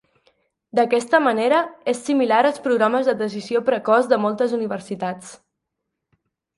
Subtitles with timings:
[0.79, 1.59] D'aquesta manera,
[1.93, 5.35] és similar als programes de decisió precoç de moltes universitats.